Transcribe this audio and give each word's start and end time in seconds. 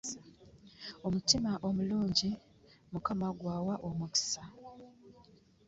Omutima 1.05 1.51
omulungi 1.67 2.29
Mukama 2.91 3.27
gw'awa 3.39 3.75
omukisa. 3.87 4.43